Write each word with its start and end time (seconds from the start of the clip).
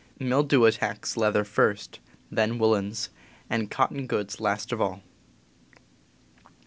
Mildew 0.17 0.65
at 0.65 0.73
tacks 0.81 1.15
leather 1.15 1.43
first, 1.43 1.99
then 2.31 2.57
woolens, 2.57 3.11
and 3.51 3.69
cotton 3.69 4.07
goods 4.07 4.41
last 4.41 4.71
of 4.71 4.81
all. 4.81 5.03